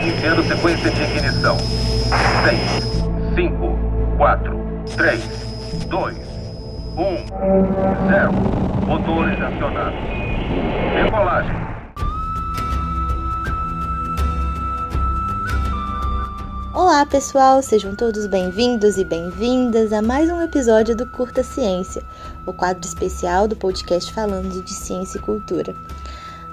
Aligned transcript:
Iniciando 0.00 0.42
sequência 0.44 0.90
de 0.90 1.02
ignição. 1.02 1.58
6, 1.58 3.34
5, 3.34 3.78
4, 4.16 4.58
3, 4.96 5.20
2, 5.88 6.16
1, 6.16 8.08
0. 8.08 8.32
Motores 8.86 9.38
acionados. 9.42 10.00
Decolagem. 10.94 11.70
Olá 16.72 17.04
pessoal, 17.04 17.62
sejam 17.62 17.94
todos 17.94 18.26
bem-vindos 18.26 18.96
e 18.96 19.04
bem-vindas 19.04 19.92
a 19.92 20.00
mais 20.00 20.30
um 20.30 20.40
episódio 20.40 20.96
do 20.96 21.04
Curta 21.10 21.42
Ciência, 21.42 22.02
o 22.46 22.54
quadro 22.54 22.86
especial 22.86 23.46
do 23.46 23.54
podcast 23.54 24.10
falando 24.14 24.64
de 24.64 24.72
ciência 24.72 25.18
e 25.18 25.20
cultura. 25.20 25.74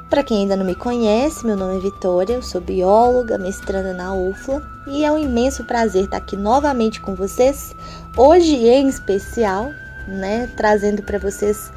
Para 0.09 0.23
quem 0.23 0.43
ainda 0.43 0.55
não 0.55 0.66
me 0.66 0.73
conhece, 0.73 1.45
meu 1.45 1.57
nome 1.57 1.75
é 1.75 1.79
Vitória, 1.79 2.35
eu 2.35 2.41
sou 2.41 2.61
bióloga, 2.61 3.38
mestranda 3.38 3.91
na 3.91 4.13
UFLA 4.13 4.63
e 4.88 5.03
é 5.03 5.11
um 5.11 5.17
imenso 5.17 5.65
prazer 5.65 6.05
estar 6.05 6.15
aqui 6.15 6.38
novamente 6.38 7.02
com 7.02 7.13
vocês, 7.13 7.76
hoje 8.15 8.55
em 8.55 8.87
especial, 8.87 9.73
né, 10.07 10.49
trazendo 10.55 11.04
para 11.04 11.20
vocês 11.20 11.73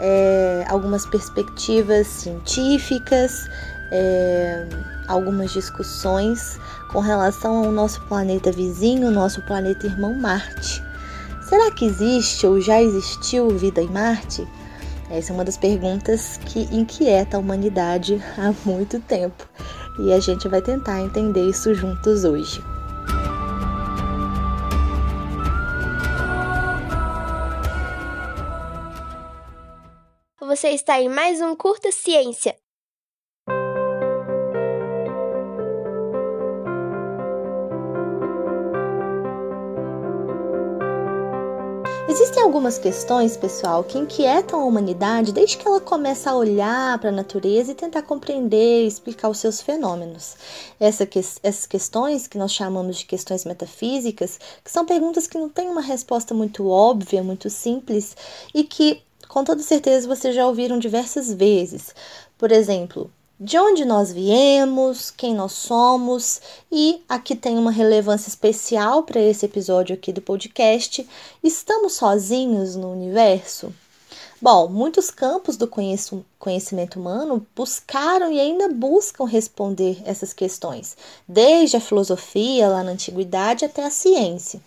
é, 0.00 0.64
algumas 0.66 1.04
perspectivas 1.04 2.06
científicas, 2.06 3.50
é, 3.92 4.66
algumas 5.06 5.52
discussões 5.52 6.58
com 6.90 7.00
relação 7.00 7.66
ao 7.66 7.70
nosso 7.70 8.00
planeta 8.04 8.50
vizinho, 8.50 9.10
nosso 9.10 9.42
planeta 9.42 9.86
irmão 9.86 10.14
Marte. 10.14 10.82
Será 11.42 11.70
que 11.70 11.84
existe 11.84 12.46
ou 12.46 12.58
já 12.62 12.80
existiu 12.80 13.50
vida 13.50 13.82
em 13.82 13.88
Marte? 13.88 14.48
Essa 15.10 15.32
é 15.32 15.34
uma 15.34 15.44
das 15.44 15.56
perguntas 15.56 16.38
que 16.38 16.60
inquieta 16.74 17.36
a 17.36 17.40
humanidade 17.40 18.20
há 18.38 18.52
muito 18.66 19.00
tempo 19.00 19.48
e 19.98 20.12
a 20.12 20.18
gente 20.18 20.48
vai 20.48 20.62
tentar 20.62 21.00
entender 21.00 21.48
isso 21.48 21.74
juntos 21.74 22.24
hoje. 22.24 22.60
Você 30.40 30.68
está 30.68 31.00
em 31.00 31.08
mais 31.08 31.40
um 31.40 31.54
Curta 31.54 31.90
Ciência. 31.90 32.54
Existem 42.06 42.42
algumas 42.42 42.76
questões, 42.76 43.34
pessoal, 43.34 43.82
que 43.82 43.96
inquietam 43.96 44.60
a 44.60 44.64
humanidade 44.66 45.32
desde 45.32 45.56
que 45.56 45.66
ela 45.66 45.80
começa 45.80 46.30
a 46.30 46.36
olhar 46.36 46.98
para 46.98 47.08
a 47.08 47.12
natureza 47.12 47.72
e 47.72 47.74
tentar 47.74 48.02
compreender 48.02 48.84
e 48.84 48.86
explicar 48.86 49.30
os 49.30 49.38
seus 49.38 49.62
fenômenos. 49.62 50.36
Essa 50.78 51.06
que, 51.06 51.18
essas 51.18 51.64
questões, 51.64 52.26
que 52.26 52.36
nós 52.36 52.52
chamamos 52.52 52.98
de 52.98 53.06
questões 53.06 53.46
metafísicas, 53.46 54.38
que 54.62 54.70
são 54.70 54.84
perguntas 54.84 55.26
que 55.26 55.38
não 55.38 55.48
têm 55.48 55.70
uma 55.70 55.80
resposta 55.80 56.34
muito 56.34 56.68
óbvia, 56.68 57.22
muito 57.22 57.48
simples 57.48 58.14
e 58.54 58.64
que, 58.64 59.00
com 59.26 59.42
toda 59.42 59.62
certeza, 59.62 60.06
vocês 60.06 60.34
já 60.34 60.46
ouviram 60.46 60.78
diversas 60.78 61.32
vezes. 61.32 61.94
Por 62.36 62.52
exemplo, 62.52 63.10
de 63.38 63.58
onde 63.58 63.84
nós 63.84 64.12
viemos, 64.12 65.10
quem 65.10 65.34
nós 65.34 65.52
somos, 65.52 66.40
e 66.70 67.02
aqui 67.08 67.34
tem 67.34 67.58
uma 67.58 67.72
relevância 67.72 68.28
especial 68.28 69.02
para 69.02 69.20
esse 69.20 69.44
episódio 69.44 69.94
aqui 69.94 70.12
do 70.12 70.22
podcast: 70.22 71.06
estamos 71.42 71.94
sozinhos 71.94 72.76
no 72.76 72.92
universo? 72.92 73.74
Bom, 74.40 74.68
muitos 74.68 75.10
campos 75.10 75.56
do 75.56 75.66
conhecimento 76.38 77.00
humano 77.00 77.46
buscaram 77.56 78.30
e 78.30 78.38
ainda 78.38 78.68
buscam 78.68 79.24
responder 79.24 80.02
essas 80.04 80.32
questões, 80.32 80.96
desde 81.26 81.76
a 81.76 81.80
filosofia 81.80 82.68
lá 82.68 82.84
na 82.84 82.92
antiguidade 82.92 83.64
até 83.64 83.84
a 83.84 83.90
ciência. 83.90 84.60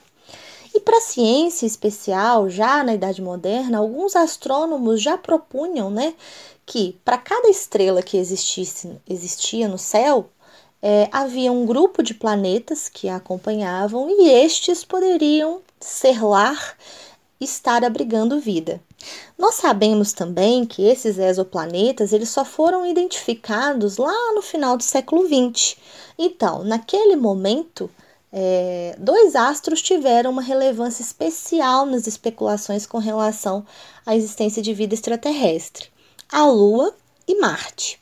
E 0.78 0.80
para 0.80 0.98
a 1.00 1.02
ciência 1.02 1.66
especial, 1.66 2.48
já 2.52 2.84
na 2.84 2.94
Idade 2.94 3.20
Moderna, 3.20 3.80
alguns 3.80 4.16
astrônomos 4.16 5.02
já 5.02 5.18
propunham 5.18 5.90
né, 5.90 6.14
que 6.68 6.96
para 7.04 7.18
cada 7.18 7.50
estrela 7.50 8.04
que 8.04 8.16
existisse, 8.16 9.02
existia 9.10 9.68
no 9.68 9.80
céu, 9.80 10.30
é, 10.80 11.10
havia 11.12 11.52
um 11.52 11.66
grupo 11.66 12.04
de 12.04 12.14
planetas 12.14 12.90
que 12.90 13.10
a 13.10 13.16
acompanhavam 13.16 14.08
e 14.08 14.30
estes 14.30 14.84
poderiam 14.86 15.62
ser 15.80 16.24
lar 16.24 16.78
estar 17.42 17.84
abrigando 17.84 18.40
vida. 18.40 18.80
Nós 19.36 19.56
sabemos 19.56 20.14
também 20.14 20.64
que 20.64 20.84
esses 20.84 21.18
exoplanetas 21.18 22.14
eles 22.14 22.30
só 22.30 22.46
foram 22.46 22.86
identificados 22.86 23.98
lá 23.98 24.32
no 24.36 24.44
final 24.44 24.78
do 24.78 24.84
século 24.84 25.26
XX. 25.26 25.76
Então, 26.20 26.64
naquele 26.64 27.16
momento, 27.16 27.90
é, 28.40 28.96
dois 29.00 29.36
astros 29.36 29.82
tiveram 29.82 30.30
uma 30.30 30.44
relevância 30.44 31.02
especial 31.02 31.88
nas 31.88 32.06
especulações 32.06 32.86
com 32.86 33.00
relação 33.00 33.66
à 34.06 34.16
existência 34.16 34.62
de 34.62 34.76
vida 34.76 34.94
extraterrestre 34.94 35.90
a 36.32 36.46
Lua 36.46 36.94
e 37.28 37.40
Marte. 37.40 38.00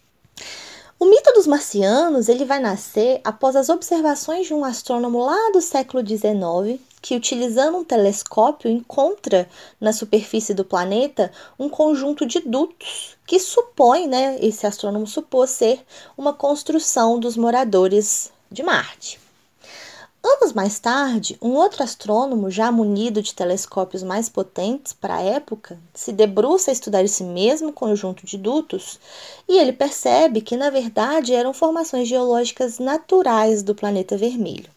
O 0.99 1.05
mito 1.05 1.31
dos 1.31 1.47
marcianos 1.47 2.27
ele 2.27 2.43
vai 2.43 2.59
nascer 2.59 3.21
após 3.23 3.55
as 3.55 3.69
observações 3.69 4.47
de 4.47 4.53
um 4.53 4.65
astrônomo 4.65 5.23
lá 5.23 5.51
do 5.53 5.61
século 5.61 6.05
XIX 6.05 6.81
que, 7.01 7.15
utilizando 7.15 7.77
um 7.77 7.85
telescópio, 7.85 8.69
encontra 8.69 9.47
na 9.79 9.93
superfície 9.93 10.53
do 10.53 10.65
planeta 10.65 11.31
um 11.57 11.69
conjunto 11.69 12.25
de 12.25 12.41
dutos 12.41 13.15
que 13.25 13.39
supõe, 13.39 14.05
né, 14.05 14.37
esse 14.41 14.67
astrônomo 14.67 15.07
supôs 15.07 15.51
ser 15.51 15.79
uma 16.17 16.33
construção 16.33 17.19
dos 17.19 17.37
moradores 17.37 18.33
de 18.51 18.63
Marte. 18.63 19.24
Mais 20.55 20.79
tarde, 20.79 21.37
um 21.41 21.49
outro 21.55 21.83
astrônomo, 21.83 22.49
já 22.49 22.71
munido 22.71 23.21
de 23.21 23.35
telescópios 23.35 24.01
mais 24.01 24.29
potentes 24.29 24.93
para 24.93 25.17
a 25.17 25.21
época, 25.21 25.77
se 25.93 26.13
debruça 26.13 26.71
a 26.71 26.73
estudar 26.73 27.03
esse 27.03 27.25
mesmo 27.25 27.73
conjunto 27.73 28.25
de 28.25 28.37
dutos 28.37 28.97
e 29.49 29.57
ele 29.59 29.73
percebe 29.73 30.39
que, 30.39 30.55
na 30.55 30.69
verdade, 30.69 31.33
eram 31.33 31.53
formações 31.53 32.07
geológicas 32.07 32.79
naturais 32.79 33.61
do 33.63 33.75
planeta 33.75 34.17
vermelho. 34.17 34.74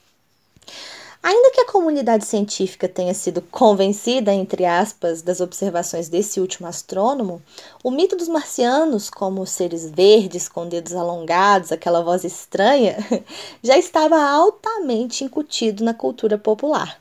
Ainda 1.22 1.50
que 1.50 1.60
a 1.60 1.66
comunidade 1.66 2.24
científica 2.24 2.88
tenha 2.88 3.12
sido 3.12 3.42
convencida, 3.42 4.32
entre 4.32 4.64
aspas, 4.64 5.20
das 5.20 5.40
observações 5.40 6.08
desse 6.08 6.40
último 6.40 6.68
astrônomo, 6.68 7.42
o 7.82 7.90
mito 7.90 8.16
dos 8.16 8.28
marcianos, 8.28 9.10
como 9.10 9.44
seres 9.44 9.90
verdes 9.90 10.48
com 10.48 10.68
dedos 10.68 10.94
alongados, 10.94 11.72
aquela 11.72 12.02
voz 12.02 12.24
estranha, 12.24 12.96
já 13.62 13.76
estava 13.76 14.16
altamente 14.20 15.24
incutido 15.24 15.84
na 15.84 15.92
cultura 15.92 16.38
popular. 16.38 17.00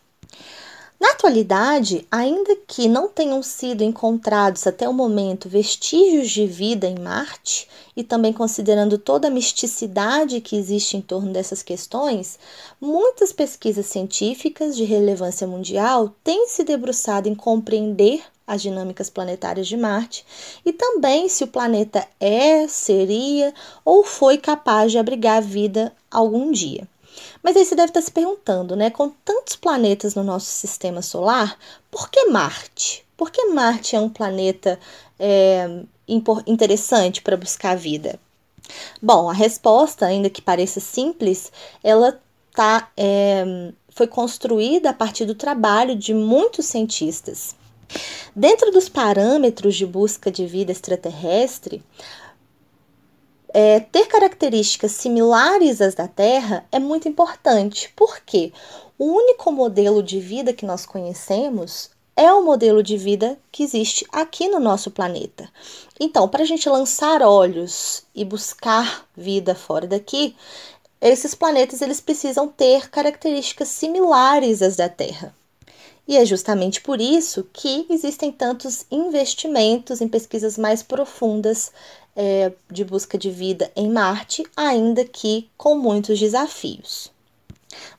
Na 0.99 1.11
atualidade, 1.11 2.07
ainda 2.09 2.55
que 2.67 2.87
não 2.87 3.07
tenham 3.07 3.43
sido 3.43 3.83
encontrados 3.83 4.65
até 4.65 4.89
o 4.89 4.93
momento 4.93 5.47
vestígios 5.47 6.31
de 6.31 6.47
vida 6.47 6.87
em 6.87 6.97
Marte, 6.97 7.67
e 7.95 8.03
também 8.03 8.33
considerando 8.33 8.97
toda 8.97 9.27
a 9.27 9.31
misticidade 9.31 10.41
que 10.41 10.55
existe 10.55 10.97
em 10.97 11.01
torno 11.01 11.31
dessas 11.31 11.61
questões, 11.61 12.39
muitas 12.81 13.31
pesquisas 13.31 13.85
científicas 13.85 14.75
de 14.75 14.83
relevância 14.85 15.45
mundial 15.45 16.15
têm 16.23 16.47
se 16.47 16.63
debruçado 16.63 17.29
em 17.29 17.35
compreender 17.35 18.23
as 18.47 18.61
dinâmicas 18.61 19.09
planetárias 19.09 19.67
de 19.67 19.77
Marte 19.77 20.25
e 20.65 20.71
também 20.71 21.27
se 21.29 21.43
o 21.43 21.47
planeta 21.47 22.07
é, 22.19 22.67
seria 22.67 23.53
ou 23.83 24.03
foi 24.03 24.37
capaz 24.37 24.91
de 24.91 24.97
abrigar 24.97 25.41
vida 25.41 25.93
algum 26.09 26.51
dia. 26.51 26.87
Mas 27.41 27.55
aí 27.55 27.65
você 27.65 27.75
deve 27.75 27.89
estar 27.89 28.01
se 28.01 28.11
perguntando, 28.11 28.75
né? 28.75 28.89
Com 28.89 29.09
tantos 29.23 29.55
planetas 29.55 30.15
no 30.15 30.23
nosso 30.23 30.47
sistema 30.47 31.01
solar, 31.01 31.57
por 31.89 32.09
que 32.09 32.25
Marte? 32.25 33.05
Por 33.15 33.31
que 33.31 33.45
Marte 33.47 33.95
é 33.95 33.99
um 33.99 34.09
planeta 34.09 34.79
é, 35.19 35.81
interessante 36.07 37.21
para 37.21 37.37
buscar 37.37 37.75
vida? 37.75 38.19
Bom, 39.01 39.29
a 39.29 39.33
resposta, 39.33 40.05
ainda 40.05 40.29
que 40.29 40.41
pareça 40.41 40.79
simples, 40.79 41.51
ela 41.83 42.19
tá, 42.53 42.91
é, 42.97 43.71
foi 43.89 44.07
construída 44.07 44.89
a 44.89 44.93
partir 44.93 45.25
do 45.25 45.35
trabalho 45.35 45.95
de 45.95 46.13
muitos 46.13 46.65
cientistas. 46.65 47.55
Dentro 48.35 48.71
dos 48.71 48.89
parâmetros 48.89 49.75
de 49.75 49.85
busca 49.85 50.29
de 50.29 50.45
vida 50.45 50.71
extraterrestre, 50.71 51.83
é, 53.53 53.79
ter 53.79 54.07
características 54.07 54.91
similares 54.91 55.81
às 55.81 55.95
da 55.95 56.07
Terra 56.07 56.65
é 56.71 56.79
muito 56.79 57.07
importante, 57.07 57.91
porque 57.95 58.51
o 58.97 59.05
único 59.05 59.51
modelo 59.51 60.01
de 60.03 60.19
vida 60.19 60.53
que 60.53 60.65
nós 60.65 60.85
conhecemos 60.85 61.89
é 62.15 62.33
o 62.33 62.43
modelo 62.43 62.81
de 62.81 62.97
vida 62.97 63.37
que 63.51 63.63
existe 63.63 64.05
aqui 64.11 64.49
no 64.49 64.59
nosso 64.59 64.89
planeta. 64.89 65.47
Então, 65.99 66.27
para 66.27 66.41
a 66.43 66.45
gente 66.45 66.67
lançar 66.67 67.21
olhos 67.21 68.03
e 68.13 68.25
buscar 68.25 69.05
vida 69.15 69.53
fora 69.53 69.85
daqui, 69.85 70.35
esses 70.99 71.35
planetas 71.35 71.81
eles 71.81 72.01
precisam 72.01 72.47
ter 72.47 72.89
características 72.89 73.67
similares 73.67 74.63
às 74.63 74.75
da 74.75 74.89
Terra. 74.89 75.33
E 76.07 76.17
é 76.17 76.25
justamente 76.25 76.81
por 76.81 77.01
isso 77.01 77.47
que 77.53 77.85
existem 77.89 78.31
tantos 78.31 78.85
investimentos 78.89 80.01
em 80.01 80.07
pesquisas 80.07 80.57
mais 80.57 80.81
profundas 80.81 81.71
é, 82.17 82.51
de 82.69 82.83
busca 82.83 83.15
de 83.15 83.29
vida 83.29 83.71
em 83.75 83.87
Marte, 83.87 84.43
ainda 84.57 85.05
que 85.05 85.47
com 85.55 85.77
muitos 85.77 86.19
desafios. 86.19 87.11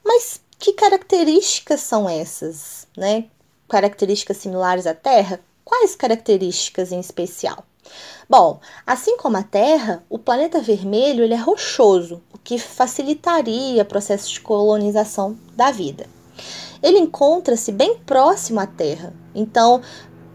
Mas 0.04 0.40
que 0.58 0.72
características 0.72 1.80
são 1.80 2.08
essas, 2.08 2.88
né? 2.96 3.26
Características 3.68 4.38
similares 4.38 4.88
à 4.88 4.94
Terra? 4.94 5.40
Quais 5.64 5.94
características 5.94 6.90
em 6.90 6.98
especial? 6.98 7.64
Bom, 8.28 8.60
assim 8.84 9.16
como 9.16 9.36
a 9.36 9.42
Terra, 9.42 10.04
o 10.10 10.18
planeta 10.18 10.60
vermelho 10.60 11.22
ele 11.22 11.34
é 11.34 11.38
rochoso, 11.38 12.20
o 12.32 12.38
que 12.38 12.58
facilitaria 12.58 13.82
o 13.82 13.86
processo 13.86 14.28
de 14.30 14.40
colonização 14.40 15.38
da 15.54 15.70
vida. 15.70 16.06
Ele 16.82 16.98
encontra-se 16.98 17.70
bem 17.70 17.98
próximo 17.98 18.60
à 18.60 18.66
Terra, 18.66 19.14
então, 19.34 19.80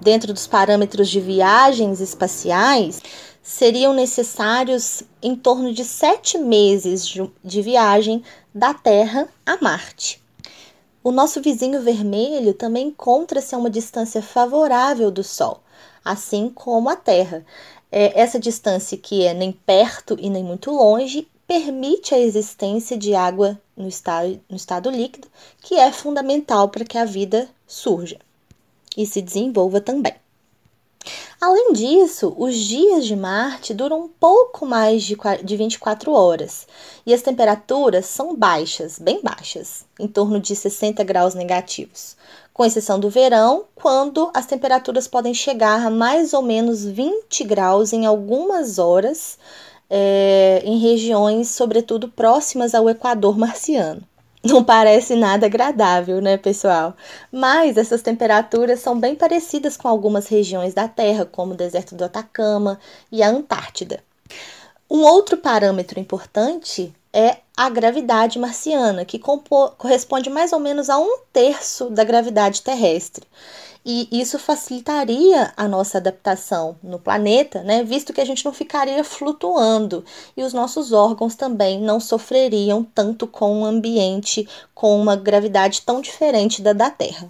dentro 0.01 0.33
dos 0.33 0.47
parâmetros 0.47 1.09
de 1.09 1.19
viagens 1.19 1.99
espaciais, 1.99 3.01
seriam 3.43 3.93
necessários 3.93 5.03
em 5.21 5.35
torno 5.35 5.73
de 5.73 5.83
sete 5.83 6.37
meses 6.37 7.05
de 7.43 7.61
viagem 7.61 8.23
da 8.55 8.73
Terra 8.73 9.27
a 9.45 9.61
Marte. 9.61 10.23
O 11.03 11.11
nosso 11.11 11.41
vizinho 11.41 11.81
vermelho 11.81 12.53
também 12.53 12.87
encontra-se 12.87 13.53
a 13.53 13.57
uma 13.57 13.69
distância 13.69 14.21
favorável 14.21 15.11
do 15.11 15.21
Sol, 15.21 15.61
assim 16.03 16.49
como 16.49 16.89
a 16.89 16.95
Terra. 16.95 17.45
É, 17.91 18.19
essa 18.19 18.39
distância, 18.39 18.97
que 18.97 19.23
é 19.25 19.33
nem 19.33 19.51
perto 19.51 20.17
e 20.17 20.29
nem 20.29 20.43
muito 20.43 20.71
longe, 20.71 21.27
permite 21.45 22.15
a 22.15 22.19
existência 22.19 22.97
de 22.97 23.13
água 23.13 23.59
no 23.75 23.89
estado, 23.89 24.39
no 24.49 24.55
estado 24.55 24.89
líquido, 24.89 25.27
que 25.61 25.75
é 25.75 25.91
fundamental 25.91 26.69
para 26.69 26.85
que 26.85 26.97
a 26.97 27.03
vida 27.03 27.49
surja 27.67 28.17
e 28.95 29.05
se 29.05 29.21
desenvolva 29.21 29.81
também. 29.81 30.22
Além 31.41 31.73
disso, 31.73 32.33
os 32.37 32.55
dias 32.55 33.05
de 33.05 33.15
Marte 33.15 33.73
duram 33.73 34.03
um 34.03 34.07
pouco 34.07 34.65
mais 34.65 35.03
de 35.03 35.57
24 35.57 36.13
horas 36.13 36.65
e 37.05 37.13
as 37.13 37.21
temperaturas 37.21 38.05
são 38.05 38.35
baixas, 38.35 38.97
bem 38.97 39.21
baixas, 39.21 39.85
em 39.99 40.07
torno 40.07 40.39
de 40.39 40.55
60 40.55 41.03
graus 41.03 41.33
negativos, 41.33 42.15
com 42.53 42.63
exceção 42.63 42.99
do 42.99 43.09
verão, 43.09 43.65
quando 43.75 44.31
as 44.33 44.45
temperaturas 44.45 45.07
podem 45.07 45.33
chegar 45.33 45.85
a 45.85 45.89
mais 45.89 46.33
ou 46.33 46.41
menos 46.41 46.85
20 46.85 47.43
graus 47.43 47.91
em 47.91 48.05
algumas 48.05 48.79
horas, 48.79 49.37
é, 49.89 50.61
em 50.63 50.77
regiões, 50.77 51.49
sobretudo 51.49 52.07
próximas 52.07 52.73
ao 52.73 52.89
Equador 52.89 53.37
marciano. 53.37 54.01
Não 54.43 54.61
parece 54.61 55.15
nada 55.15 55.45
agradável, 55.45 56.19
né, 56.21 56.35
pessoal? 56.35 56.95
Mas 57.31 57.77
essas 57.77 58.01
temperaturas 58.01 58.81
são 58.81 58.99
bem 58.99 59.15
parecidas 59.15 59.77
com 59.77 59.87
algumas 59.87 60.27
regiões 60.27 60.73
da 60.73 60.85
Terra, 60.87 61.25
como 61.25 61.53
o 61.53 61.57
deserto 61.57 61.95
do 61.95 62.03
Atacama 62.03 62.77
e 63.09 63.23
a 63.23 63.29
Antártida. 63.29 64.03
Um 64.89 65.01
outro 65.03 65.37
parâmetro 65.37 65.97
importante 65.97 66.93
é 67.13 67.37
a 67.55 67.69
gravidade 67.69 68.39
marciana, 68.39 69.05
que 69.05 69.19
corresponde 69.19 70.29
mais 70.29 70.51
ou 70.51 70.59
menos 70.59 70.89
a 70.89 70.97
um 70.97 71.19
terço 71.31 71.89
da 71.89 72.03
gravidade 72.03 72.61
terrestre 72.61 73.25
e 73.85 74.07
isso 74.11 74.39
facilitaria 74.39 75.51
a 75.57 75.67
nossa 75.67 75.97
adaptação 75.97 76.77
no 76.81 76.97
planeta, 76.97 77.61
né, 77.63 77.83
visto 77.83 78.13
que 78.13 78.21
a 78.21 78.25
gente 78.25 78.45
não 78.45 78.53
ficaria 78.53 79.03
flutuando 79.03 80.05
e 80.37 80.43
os 80.43 80.53
nossos 80.53 80.93
órgãos 80.93 81.35
também 81.35 81.79
não 81.79 81.99
sofreriam 81.99 82.83
tanto 82.83 83.27
com 83.27 83.61
um 83.61 83.65
ambiente 83.65 84.47
com 84.73 84.99
uma 84.99 85.15
gravidade 85.15 85.81
tão 85.81 86.01
diferente 86.01 86.61
da 86.61 86.73
da 86.73 86.89
Terra. 86.89 87.27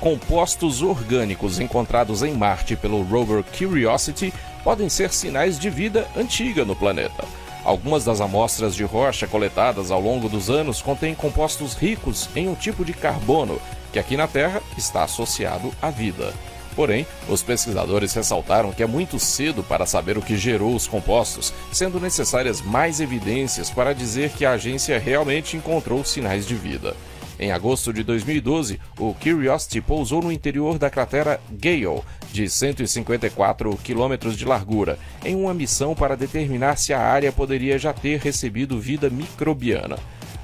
Compostos 0.00 0.80
orgânicos 0.80 1.58
encontrados 1.58 2.22
em 2.22 2.32
Marte 2.32 2.76
pelo 2.76 3.02
rover 3.02 3.44
Curiosity 3.56 4.32
podem 4.62 4.88
ser 4.88 5.12
sinais 5.12 5.58
de 5.58 5.68
vida 5.68 6.06
antiga 6.16 6.64
no 6.64 6.76
planeta. 6.76 7.24
Algumas 7.68 8.02
das 8.02 8.22
amostras 8.22 8.74
de 8.74 8.82
rocha 8.82 9.26
coletadas 9.26 9.90
ao 9.90 10.00
longo 10.00 10.26
dos 10.26 10.48
anos 10.48 10.80
contêm 10.80 11.14
compostos 11.14 11.74
ricos 11.74 12.26
em 12.34 12.48
um 12.48 12.54
tipo 12.54 12.82
de 12.82 12.94
carbono 12.94 13.60
que 13.92 13.98
aqui 13.98 14.16
na 14.16 14.26
Terra 14.26 14.62
está 14.78 15.04
associado 15.04 15.70
à 15.82 15.90
vida. 15.90 16.32
Porém, 16.74 17.06
os 17.28 17.42
pesquisadores 17.42 18.14
ressaltaram 18.14 18.72
que 18.72 18.82
é 18.82 18.86
muito 18.86 19.18
cedo 19.18 19.62
para 19.62 19.84
saber 19.84 20.16
o 20.16 20.22
que 20.22 20.34
gerou 20.34 20.74
os 20.74 20.86
compostos, 20.86 21.52
sendo 21.70 22.00
necessárias 22.00 22.62
mais 22.62 23.00
evidências 23.00 23.68
para 23.68 23.94
dizer 23.94 24.30
que 24.30 24.46
a 24.46 24.52
agência 24.52 24.98
realmente 24.98 25.54
encontrou 25.54 26.02
sinais 26.06 26.46
de 26.46 26.54
vida. 26.54 26.96
Em 27.38 27.52
agosto 27.52 27.92
de 27.92 28.02
2012, 28.02 28.80
o 28.98 29.14
Curiosity 29.14 29.80
pousou 29.80 30.20
no 30.20 30.32
interior 30.32 30.76
da 30.76 30.90
cratera 30.90 31.40
Gale, 31.50 32.02
de 32.32 32.48
154 32.48 33.76
quilômetros 33.76 34.36
de 34.36 34.44
largura, 34.44 34.98
em 35.24 35.36
uma 35.36 35.54
missão 35.54 35.94
para 35.94 36.16
determinar 36.16 36.76
se 36.76 36.92
a 36.92 37.00
área 37.00 37.30
poderia 37.30 37.78
já 37.78 37.92
ter 37.92 38.18
recebido 38.18 38.80
vida 38.80 39.08
microbiana. 39.08 39.96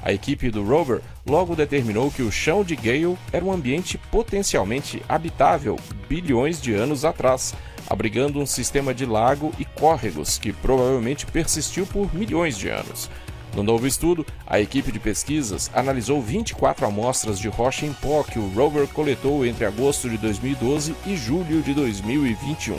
A 0.05 0.13
equipe 0.13 0.51
do 0.51 0.63
rover 0.63 1.01
logo 1.27 1.57
determinou 1.57 2.11
que 2.11 2.23
o 2.23 2.31
chão 2.31 2.63
de 2.63 2.77
Gale 2.77 3.19
era 3.33 3.45
um 3.45 3.51
ambiente 3.51 3.99
potencialmente 4.11 5.03
habitável 5.09 5.77
bilhões 6.09 6.61
de 6.61 6.75
anos 6.75 7.05
atrás, 7.05 7.55
abrigando 7.89 8.39
um 8.39 8.47
sistema 8.47 8.95
de 8.95 9.07
lago 9.07 9.51
e 9.59 9.65
córregos 9.65 10.39
que 10.39 10.53
provavelmente 10.53 11.27
persistiu 11.27 11.87
por 11.87 12.15
milhões 12.15 12.57
de 12.57 12.69
anos. 12.69 13.11
No 13.55 13.63
novo 13.63 13.87
estudo, 13.87 14.27
a 14.47 14.59
equipe 14.59 14.91
de 14.91 14.99
pesquisas 14.99 15.71
analisou 15.73 16.21
24 16.21 16.87
amostras 16.87 17.39
de 17.39 17.49
rocha 17.49 17.87
em 17.87 17.93
pó 17.93 18.25
que 18.25 18.39
o 18.39 18.49
rover 18.49 18.89
coletou 18.89 19.47
entre 19.47 19.65
agosto 19.65 20.11
de 20.11 20.19
2012 20.19 20.95
e 21.07 21.17
julho 21.17 21.63
de 21.63 21.73
2021. 21.73 22.77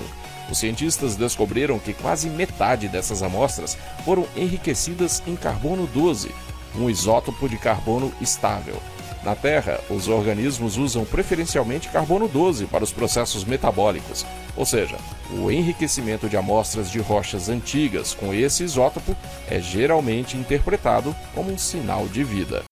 Os 0.51 0.57
cientistas 0.57 1.15
descobriram 1.15 1.79
que 1.79 1.93
quase 1.93 2.29
metade 2.29 2.89
dessas 2.89 3.23
amostras 3.23 3.77
foram 4.03 4.27
enriquecidas 4.35 5.23
em 5.25 5.35
carbono 5.35 5.87
12, 5.87 6.29
um 6.75 6.89
isótopo 6.89 7.47
de 7.47 7.57
carbono 7.57 8.11
estável. 8.19 8.75
Na 9.25 9.35
Terra, 9.35 9.81
os 9.89 10.07
organismos 10.07 10.77
usam 10.77 11.03
preferencialmente 11.03 11.89
carbono 11.89 12.27
12 12.27 12.67
para 12.67 12.83
os 12.83 12.93
processos 12.93 13.43
metabólicos, 13.43 14.23
ou 14.55 14.67
seja, 14.67 14.97
o 15.31 15.49
enriquecimento 15.49 16.29
de 16.29 16.37
amostras 16.37 16.91
de 16.91 16.99
rochas 16.99 17.49
antigas 17.49 18.13
com 18.13 18.31
esse 18.31 18.63
isótopo 18.63 19.15
é 19.49 19.59
geralmente 19.59 20.37
interpretado 20.37 21.15
como 21.33 21.51
um 21.51 21.57
sinal 21.57 22.07
de 22.07 22.23
vida. 22.23 22.65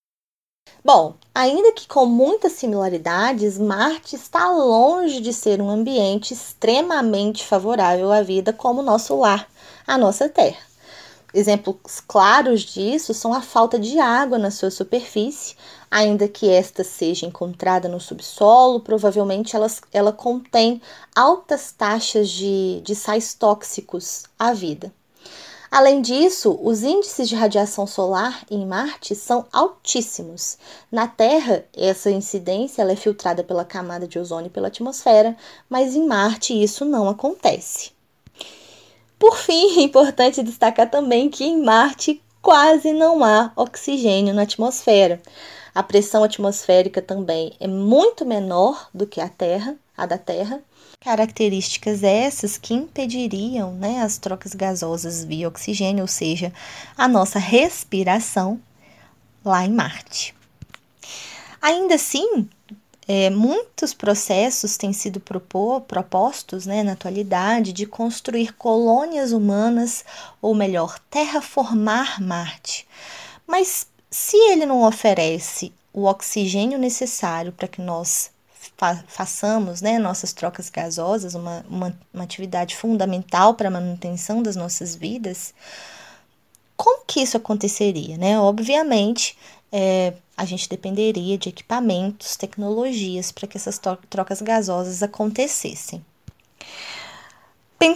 Bom, 0.85 1.15
ainda 1.33 1.71
que 1.71 1.87
com 1.87 2.05
muitas 2.05 2.51
similaridades, 2.51 3.57
Marte 3.57 4.15
está 4.15 4.47
longe 4.51 5.21
de 5.21 5.33
ser 5.33 5.59
um 5.59 5.71
ambiente 5.71 6.35
extremamente 6.35 7.43
favorável 7.43 8.11
à 8.11 8.21
vida 8.21 8.53
como 8.53 8.83
nosso 8.83 9.17
lar, 9.17 9.47
a 9.87 9.97
nossa 9.97 10.29
Terra. 10.29 10.72
Exemplos 11.33 11.99
claros 11.99 12.61
disso 12.61 13.11
são 13.11 13.33
a 13.33 13.41
falta 13.41 13.79
de 13.79 13.99
água 13.99 14.37
na 14.37 14.51
sua 14.51 14.69
superfície, 14.69 15.55
ainda 15.89 16.27
que 16.27 16.47
esta 16.47 16.83
seja 16.83 17.25
encontrada 17.25 17.89
no 17.89 17.99
subsolo, 17.99 18.79
provavelmente 18.81 19.55
ela, 19.55 19.67
ela 19.91 20.11
contém 20.11 20.79
altas 21.15 21.71
taxas 21.71 22.29
de, 22.29 22.81
de 22.81 22.93
sais 22.93 23.33
tóxicos 23.33 24.25
à 24.37 24.53
vida. 24.53 24.93
Além 25.71 26.03
disso, 26.03 26.59
os 26.61 26.83
índices 26.83 27.27
de 27.27 27.33
radiação 27.33 27.87
solar 27.87 28.45
em 28.51 28.63
Marte 28.63 29.15
são 29.15 29.47
altíssimos. 29.51 30.55
Na 30.91 31.07
Terra, 31.07 31.65
essa 31.75 32.11
incidência 32.11 32.83
é 32.83 32.95
filtrada 32.95 33.43
pela 33.43 33.65
camada 33.65 34.07
de 34.07 34.19
ozônio 34.19 34.49
e 34.49 34.51
pela 34.51 34.67
atmosfera, 34.67 35.35
mas 35.67 35.95
em 35.95 36.05
Marte 36.05 36.53
isso 36.53 36.85
não 36.85 37.09
acontece. 37.09 37.92
Por 39.23 39.37
fim, 39.37 39.79
é 39.79 39.83
importante 39.83 40.43
destacar 40.43 40.91
também 40.91 41.29
que 41.29 41.45
em 41.45 41.63
Marte 41.63 42.21
quase 42.41 42.91
não 42.91 43.23
há 43.23 43.53
oxigênio 43.55 44.33
na 44.33 44.41
atmosfera. 44.41 45.21
A 45.73 45.81
pressão 45.81 46.25
atmosférica 46.25 47.01
também 47.01 47.53
é 47.57 47.65
muito 47.65 48.25
menor 48.25 48.89
do 48.93 49.07
que 49.07 49.21
a 49.21 49.29
Terra, 49.29 49.77
a 49.95 50.05
da 50.05 50.17
Terra. 50.17 50.61
Características 50.99 52.03
essas 52.03 52.57
que 52.57 52.73
impediriam 52.73 53.71
né, 53.71 54.01
as 54.01 54.17
trocas 54.17 54.53
gasosas 54.53 55.23
via 55.23 55.47
oxigênio, 55.47 56.01
ou 56.01 56.07
seja, 56.09 56.51
a 56.97 57.07
nossa 57.07 57.39
respiração 57.39 58.59
lá 59.45 59.63
em 59.63 59.71
Marte. 59.71 60.35
Ainda 61.61 61.95
assim, 61.95 62.49
é, 63.07 63.29
muitos 63.29 63.93
processos 63.93 64.77
têm 64.77 64.93
sido 64.93 65.19
propor, 65.19 65.81
propostos 65.81 66.65
né, 66.65 66.83
na 66.83 66.93
atualidade 66.93 67.73
de 67.73 67.85
construir 67.85 68.53
colônias 68.53 69.31
humanas, 69.31 70.05
ou 70.41 70.55
melhor, 70.55 70.97
terraformar 71.09 72.21
Marte. 72.21 72.87
Mas 73.45 73.87
se 74.09 74.37
ele 74.37 74.65
não 74.65 74.83
oferece 74.83 75.73
o 75.91 76.05
oxigênio 76.05 76.79
necessário 76.79 77.51
para 77.51 77.67
que 77.67 77.81
nós 77.81 78.31
fa 78.77 79.03
façamos 79.07 79.81
né, 79.81 79.99
nossas 79.99 80.31
trocas 80.33 80.69
gasosas, 80.69 81.35
uma, 81.35 81.65
uma, 81.69 81.99
uma 82.13 82.23
atividade 82.23 82.75
fundamental 82.75 83.53
para 83.53 83.67
a 83.67 83.71
manutenção 83.71 84.41
das 84.41 84.55
nossas 84.55 84.95
vidas, 84.95 85.53
como 86.75 87.05
que 87.05 87.21
isso 87.21 87.37
aconteceria? 87.37 88.17
Né? 88.17 88.39
Obviamente, 88.39 89.37
é, 89.71 90.13
a 90.35 90.45
gente 90.45 90.67
dependeria 90.67 91.37
de 91.37 91.49
equipamentos, 91.49 92.35
tecnologias 92.35 93.31
para 93.31 93.47
que 93.47 93.57
essas 93.57 93.79
trocas 94.09 94.41
gasosas 94.41 95.03
acontecessem. 95.03 96.03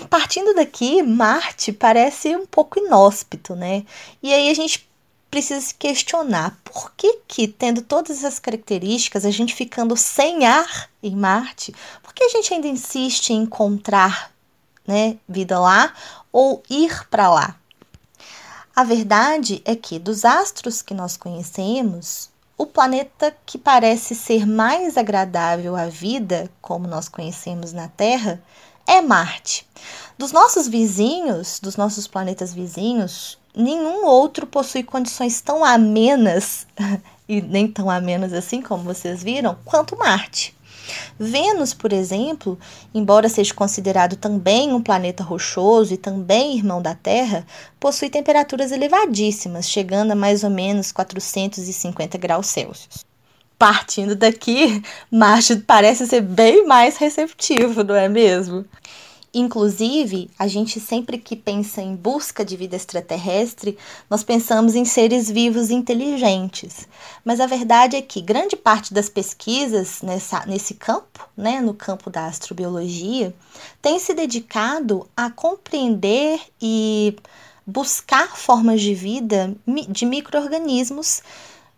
Partindo 0.10 0.54
daqui, 0.54 1.02
Marte 1.02 1.72
parece 1.72 2.36
um 2.36 2.46
pouco 2.46 2.78
inóspito, 2.78 3.56
né? 3.56 3.86
E 4.22 4.34
aí 4.34 4.50
a 4.50 4.54
gente 4.54 4.88
precisa 5.32 5.62
se 5.62 5.74
questionar 5.74 6.60
por 6.64 6.92
que, 6.96 7.20
que, 7.28 7.48
tendo 7.48 7.82
todas 7.82 8.18
essas 8.18 8.38
características, 8.38 9.26
a 9.26 9.32
gente 9.32 9.56
ficando 9.56 9.96
sem 9.96 10.46
ar 10.46 10.90
em 11.02 11.16
Marte, 11.16 11.74
por 12.04 12.14
que 12.14 12.24
a 12.24 12.30
gente 12.30 12.54
ainda 12.54 12.68
insiste 12.68 13.30
em 13.32 13.44
encontrar 13.44 14.32
né, 14.86 15.18
vida 15.28 15.60
lá 15.60 15.94
ou 16.32 16.64
ir 16.70 17.08
para 17.10 17.30
lá? 17.30 17.56
A 18.78 18.84
verdade 18.84 19.60
é 19.66 19.76
que, 19.76 19.98
dos 19.98 20.24
astros 20.24 20.84
que 20.84 20.94
nós 20.94 21.18
conhecemos, 21.18 22.30
o 22.56 22.64
planeta 22.64 23.36
que 23.44 23.58
parece 23.58 24.14
ser 24.14 24.46
mais 24.46 25.00
agradável 25.00 25.76
à 25.76 25.88
vida, 25.88 26.48
como 26.62 26.88
nós 26.88 27.10
conhecemos 27.10 27.74
na 27.74 27.88
Terra, 27.88 28.40
é 28.86 29.02
Marte. 29.02 29.68
Dos 30.16 30.32
nossos 30.32 30.68
vizinhos, 30.68 31.60
dos 31.60 31.76
nossos 31.76 32.08
planetas 32.08 32.54
vizinhos, 32.54 33.40
nenhum 33.56 34.06
outro 34.06 34.46
possui 34.46 34.84
condições 34.84 35.42
tão 35.42 35.66
amenas, 35.66 36.68
e 37.28 37.42
nem 37.42 37.68
tão 37.68 37.90
amenas 37.90 38.32
assim 38.32 38.62
como 38.62 38.84
vocês 38.84 39.24
viram, 39.24 39.58
quanto 39.66 39.98
Marte. 39.98 40.56
Vênus, 41.20 41.74
por 41.74 41.94
exemplo, 41.94 42.58
embora 42.94 43.30
seja 43.30 43.54
considerado 43.54 44.16
também 44.16 44.74
um 44.74 44.82
planeta 44.82 45.24
rochoso 45.24 45.94
e 45.94 45.98
também 45.98 46.58
irmão 46.58 46.82
da 46.82 46.96
Terra, 46.96 47.46
possui 47.80 48.10
temperaturas 48.10 48.72
elevadíssimas, 48.72 49.70
chegando 49.70 50.12
a 50.12 50.16
mais 50.16 50.44
ou 50.44 50.50
menos 50.50 50.92
450 50.92 52.18
graus 52.18 52.48
Celsius. 52.48 53.06
Partindo 53.58 54.16
daqui, 54.16 54.84
Marte 55.12 55.56
parece 55.56 56.06
ser 56.06 56.22
bem 56.22 56.66
mais 56.68 56.98
receptivo, 56.98 57.84
não 57.84 57.96
é 57.96 58.08
mesmo? 58.08 58.66
Inclusive, 59.34 60.30
a 60.40 60.48
gente 60.48 60.80
sempre 60.80 61.18
que 61.18 61.36
pensa 61.36 61.82
em 61.82 61.96
busca 61.96 62.46
de 62.46 62.56
vida 62.56 62.76
extraterrestre, 62.76 63.78
nós 64.10 64.24
pensamos 64.24 64.74
em 64.74 64.86
seres 64.86 65.30
vivos 65.30 65.70
inteligentes. 65.70 66.88
Mas 67.24 67.40
a 67.40 67.46
verdade 67.46 67.96
é 67.96 68.02
que 68.02 68.22
grande 68.22 68.56
parte 68.56 68.94
das 68.94 69.10
pesquisas 69.10 70.02
nessa, 70.02 70.46
nesse 70.46 70.74
campo, 70.74 71.28
né, 71.36 71.60
no 71.62 71.74
campo 71.74 72.10
da 72.10 72.26
astrobiologia, 72.26 73.36
tem 73.82 74.00
se 74.00 74.14
dedicado 74.14 75.08
a 75.16 75.30
compreender 75.30 76.40
e 76.62 77.16
buscar 77.66 78.38
formas 78.38 78.82
de 78.82 78.96
vida 78.96 79.54
de 79.90 80.06
micro-organismos 80.06 81.22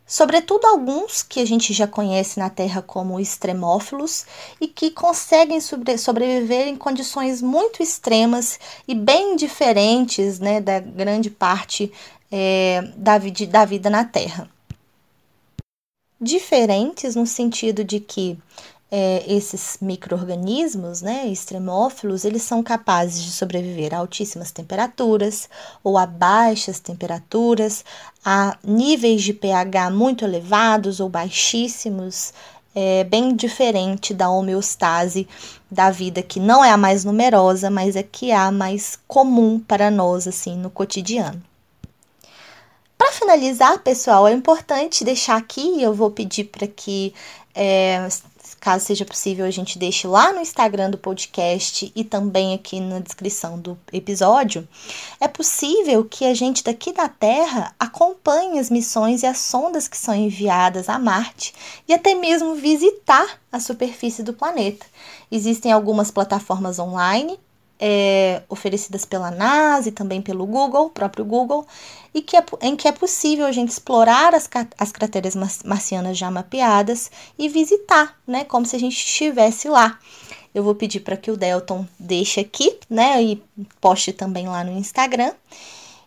sobretudo 0.10 0.66
alguns 0.66 1.22
que 1.22 1.40
a 1.40 1.46
gente 1.46 1.72
já 1.72 1.88
conhece 1.88 2.40
na 2.40 2.50
Terra 2.50 2.82
como 2.82 3.20
extremófilos 3.20 4.26
e 4.60 4.68
que 4.68 4.90
conseguem 4.90 5.62
sobre, 5.62 6.00
sobreviver 6.00 6.68
em 6.68 6.76
condições 6.76 7.44
muito 7.44 7.84
extremas 7.84 8.60
e 8.88 8.96
bem 8.96 9.36
diferentes 9.36 10.40
né, 10.40 10.60
da 10.60 10.80
grande 10.80 11.30
parte 11.30 11.92
é, 12.32 12.82
da, 12.98 13.20
da 13.48 13.66
vida 13.66 13.88
na 13.88 14.04
Terra. 14.04 14.50
Diferentes 16.20 17.16
no 17.16 17.28
sentido 17.28 17.84
de 17.84 18.00
que 18.00 18.38
é, 18.92 19.24
esses 19.28 19.78
micro-organismos, 19.82 21.02
né, 21.02 21.28
extremófilos, 21.28 22.26
eles 22.26 22.42
são 22.42 22.64
capazes 22.64 23.24
de 23.24 23.32
sobreviver 23.32 23.94
a 23.94 24.00
altíssimas 24.00 24.52
temperaturas 24.52 25.48
ou 25.84 25.98
a 25.98 26.06
baixas 26.06 26.80
temperaturas, 26.80 27.86
a 28.26 28.58
níveis 28.64 29.22
de 29.22 29.34
pH 29.34 29.92
muito 29.92 30.26
elevados 30.26 31.00
ou 31.00 31.08
baixíssimos, 31.08 32.34
é 32.74 33.04
bem 33.04 33.36
diferente 33.36 34.14
da 34.14 34.30
homeostase 34.30 35.28
da 35.70 35.92
vida, 35.92 36.22
que 36.22 36.40
não 36.40 36.64
é 36.64 36.72
a 36.72 36.78
mais 36.78 37.04
numerosa, 37.04 37.70
mas 37.70 37.96
é 37.96 38.04
que 38.04 38.32
é 38.32 38.36
a 38.36 38.52
mais 38.52 38.98
comum 39.08 39.60
para 39.60 39.92
nós, 39.92 40.28
assim, 40.28 40.56
no 40.56 40.70
cotidiano. 40.70 41.42
Para 42.98 43.12
finalizar, 43.12 43.80
pessoal, 43.80 44.28
é 44.28 44.34
importante 44.34 45.04
deixar 45.04 45.38
aqui, 45.38 45.82
eu 45.82 45.94
vou 45.94 46.12
pedir 46.12 46.46
para 46.46 46.68
que 46.68 47.14
é, 47.56 48.08
Caso 48.60 48.86
seja 48.86 49.06
possível, 49.06 49.46
a 49.46 49.52
gente 49.52 49.80
deixe 49.80 50.06
lá 50.06 50.34
no 50.34 50.42
Instagram 50.42 50.90
do 50.90 50.98
podcast 50.98 51.92
e 51.96 52.04
também 52.04 52.54
aqui 52.54 52.80
na 52.80 53.00
descrição 53.00 53.58
do 53.58 53.78
episódio. 53.92 54.68
É 55.20 55.28
possível 55.28 56.04
que 56.04 56.26
a 56.26 56.34
gente 56.34 56.64
daqui 56.64 56.92
da 56.92 57.08
Terra 57.08 57.74
acompanhe 57.80 58.60
as 58.60 58.70
missões 58.70 59.24
e 59.24 59.26
as 59.26 59.38
sondas 59.38 59.88
que 59.88 59.98
são 59.98 60.14
enviadas 60.14 60.90
a 60.90 61.00
Marte 61.00 61.54
e 61.88 61.94
até 61.94 62.14
mesmo 62.14 62.56
visitar 62.56 63.40
a 63.52 63.60
superfície 63.60 64.24
do 64.24 64.34
planeta. 64.34 64.86
Existem 65.32 65.72
algumas 65.72 66.12
plataformas 66.12 66.80
online 66.80 67.40
é, 67.80 68.42
oferecidas 68.50 69.06
pela 69.06 69.32
NASA 69.32 69.90
e 69.90 69.92
também 69.92 70.22
pelo 70.22 70.46
Google, 70.46 70.90
próprio 70.90 71.24
Google, 71.24 71.66
e 72.14 72.22
que 72.22 72.36
é, 72.36 72.44
em 72.62 72.76
que 72.76 72.88
é 72.88 72.92
possível 72.92 73.46
a 73.46 73.52
gente 73.52 73.70
explorar 73.70 74.36
as, 74.36 74.50
as 74.78 74.92
crateras 74.92 75.36
marcianas 75.64 76.18
já 76.18 76.30
mapeadas 76.30 77.10
e 77.38 77.48
visitar, 77.48 78.18
né, 78.28 78.44
como 78.44 78.66
se 78.66 78.76
a 78.76 78.80
gente 78.80 78.98
estivesse 78.98 79.70
lá. 79.70 79.98
Eu 80.54 80.64
vou 80.64 80.76
pedir 80.76 81.00
para 81.02 81.16
que 81.16 81.32
o 81.32 81.38
Delton 81.38 81.88
deixe 81.98 82.40
aqui, 82.42 82.78
né, 82.90 83.24
e 83.24 83.42
poste 83.80 84.12
também 84.12 84.48
lá 84.48 84.64
no 84.64 84.78
Instagram. 84.78 85.32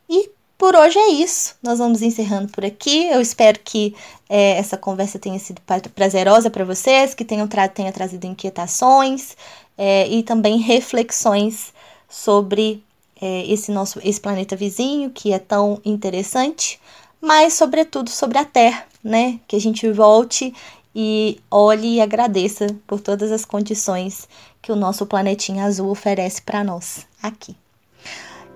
E 0.08 0.30
por 0.58 0.76
hoje 0.76 0.96
é 0.96 1.08
isso. 1.08 1.56
Nós 1.60 1.80
vamos 1.80 2.02
encerrando 2.02 2.46
por 2.52 2.64
aqui. 2.64 3.06
Eu 3.06 3.20
espero 3.20 3.58
que 3.64 3.96
é, 4.28 4.58
essa 4.58 4.76
conversa 4.76 5.18
tenha 5.18 5.36
sido 5.38 5.60
prazerosa 5.92 6.50
para 6.50 6.64
vocês, 6.64 7.14
que 7.14 7.24
tenham 7.24 7.48
tra 7.48 7.66
tenha 7.66 7.92
trazido 7.92 8.26
inquietações 8.28 9.36
é, 9.76 10.08
e 10.08 10.22
também 10.22 10.58
reflexões 10.58 11.72
sobre 12.08 12.82
é, 13.20 13.46
esse 13.46 13.70
nosso 13.70 14.00
esse 14.04 14.20
planeta 14.20 14.56
vizinho 14.56 15.10
que 15.10 15.32
é 15.32 15.38
tão 15.38 15.80
interessante, 15.84 16.80
mas 17.20 17.54
sobretudo 17.54 18.10
sobre 18.10 18.38
a 18.38 18.44
Terra, 18.44 18.84
né? 19.02 19.38
Que 19.46 19.56
a 19.56 19.60
gente 19.60 19.90
volte 19.90 20.52
e 20.94 21.40
olhe 21.50 21.96
e 21.96 22.00
agradeça 22.00 22.66
por 22.86 23.00
todas 23.00 23.32
as 23.32 23.44
condições 23.44 24.28
que 24.60 24.70
o 24.70 24.76
nosso 24.76 25.06
planetinha 25.06 25.64
azul 25.64 25.90
oferece 25.90 26.42
para 26.42 26.62
nós 26.62 27.06
aqui. 27.22 27.56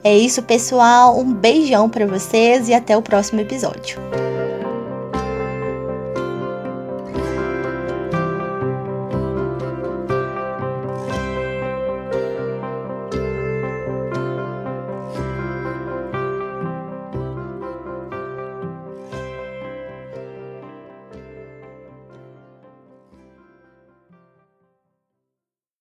É 0.05 0.17
isso, 0.17 0.43
pessoal. 0.43 1.19
Um 1.19 1.33
beijão 1.33 1.89
para 1.89 2.07
vocês 2.07 2.69
e 2.69 2.75
até 2.75 2.97
o 2.97 3.03
próximo 3.03 3.41
episódio. 3.41 3.99